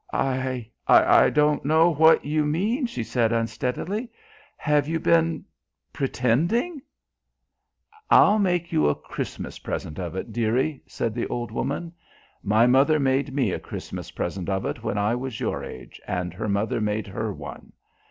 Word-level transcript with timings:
"I 0.11 0.67
I 0.87 1.29
don't 1.29 1.63
know 1.63 1.91
what 1.91 2.25
you 2.25 2.43
mean," 2.43 2.87
she 2.87 3.03
said, 3.03 3.31
unsteadily. 3.31 4.09
"Have 4.57 4.87
you 4.87 4.99
been 4.99 5.45
pretending?" 5.93 6.81
"I'll 8.09 8.39
make 8.39 8.71
you 8.71 8.87
a 8.87 8.95
Christmas 8.95 9.59
present 9.59 9.99
of 9.99 10.15
it, 10.15 10.33
dearie," 10.33 10.81
said 10.87 11.13
the 11.13 11.27
old 11.27 11.51
woman. 11.51 11.93
"My 12.41 12.65
mother 12.65 12.99
made 12.99 13.31
me 13.31 13.51
a 13.51 13.59
Christmas 13.59 14.09
present 14.09 14.49
of 14.49 14.65
it 14.65 14.81
when 14.81 14.97
I 14.97 15.13
was 15.13 15.39
your 15.39 15.63
age, 15.63 16.01
and 16.07 16.33
her 16.33 16.49
mother 16.49 16.81
made 16.81 17.05
her 17.05 17.31
one. 17.31 17.71